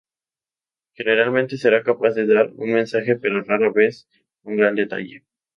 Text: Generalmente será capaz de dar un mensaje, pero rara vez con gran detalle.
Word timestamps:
Generalmente 0.95 1.57
será 1.57 1.83
capaz 1.83 2.15
de 2.15 2.25
dar 2.25 2.49
un 2.55 2.73
mensaje, 2.73 3.17
pero 3.17 3.43
rara 3.43 3.69
vez 3.71 4.09
con 4.41 4.57
gran 4.57 4.73
detalle. 4.73 5.27